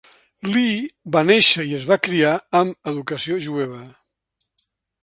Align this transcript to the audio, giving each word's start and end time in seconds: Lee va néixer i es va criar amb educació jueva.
Lee 0.53 0.87
va 1.15 1.21
néixer 1.31 1.67
i 1.73 1.75
es 1.81 1.85
va 1.91 1.99
criar 2.09 2.33
amb 2.63 2.91
educació 2.95 3.39
jueva. 3.51 3.85